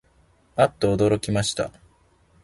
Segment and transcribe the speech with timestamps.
[0.55, 1.69] あっとおどろきました